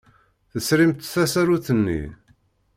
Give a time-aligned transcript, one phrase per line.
[0.51, 2.01] Tesrimt tasarut-nni?